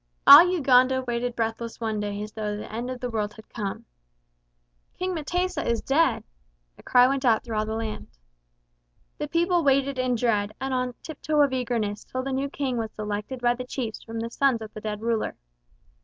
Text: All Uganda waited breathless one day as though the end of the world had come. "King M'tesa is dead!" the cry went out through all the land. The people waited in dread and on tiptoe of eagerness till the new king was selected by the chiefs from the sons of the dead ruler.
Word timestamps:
All 0.25 0.49
Uganda 0.51 1.03
waited 1.03 1.35
breathless 1.35 1.79
one 1.79 1.99
day 1.99 2.23
as 2.23 2.31
though 2.31 2.57
the 2.57 2.73
end 2.73 2.89
of 2.89 3.01
the 3.01 3.09
world 3.11 3.35
had 3.35 3.47
come. 3.49 3.85
"King 4.97 5.13
M'tesa 5.13 5.63
is 5.63 5.79
dead!" 5.79 6.23
the 6.75 6.81
cry 6.81 7.07
went 7.07 7.23
out 7.23 7.43
through 7.43 7.55
all 7.57 7.67
the 7.67 7.75
land. 7.75 8.07
The 9.19 9.27
people 9.27 9.63
waited 9.63 9.99
in 9.99 10.15
dread 10.15 10.53
and 10.59 10.73
on 10.73 10.95
tiptoe 11.03 11.41
of 11.43 11.53
eagerness 11.53 12.03
till 12.03 12.23
the 12.23 12.31
new 12.31 12.49
king 12.49 12.77
was 12.77 12.89
selected 12.93 13.41
by 13.41 13.53
the 13.53 13.63
chiefs 13.63 14.01
from 14.01 14.21
the 14.21 14.31
sons 14.31 14.63
of 14.63 14.73
the 14.73 14.81
dead 14.81 15.01
ruler. 15.01 15.35